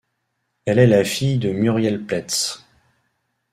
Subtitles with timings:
[0.65, 2.65] Elle est la fille de Muriel Pletts.